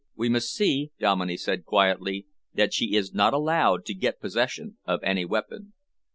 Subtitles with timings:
[0.15, 5.03] "We must see," Dominey said quietly, "that she is not allowed to get possession of
[5.03, 5.73] any weapon."